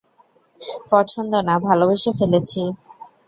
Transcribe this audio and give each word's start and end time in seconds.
পছন্দ 0.91 1.33
না, 1.47 1.55
ভালোবেসে 1.67 2.11
ফেলেছি। 2.19 2.61